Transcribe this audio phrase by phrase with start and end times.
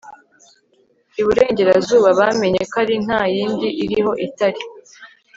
[1.19, 4.61] iburengerazuba bamenye ko ari nta yindi iriho itari